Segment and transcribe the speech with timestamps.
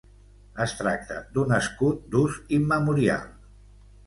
[0.63, 3.31] Es tracta d'un escut d'ús immemorial.